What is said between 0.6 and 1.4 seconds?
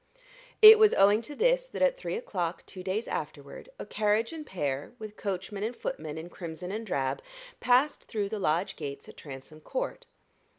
It was owing to